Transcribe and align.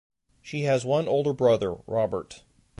She 0.41 0.61
has 0.61 0.83
one 0.83 1.07
older 1.07 1.31
brother, 1.31 1.75
Robert. 1.85 2.41